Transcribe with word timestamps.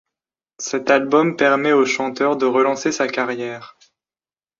Cet 0.57 0.89
album 0.89 1.35
permet 1.37 1.73
au 1.73 1.85
chanteur 1.85 2.35
de 2.35 2.47
relancer 2.47 2.91
sa 2.91 3.07
carrière. 3.07 3.77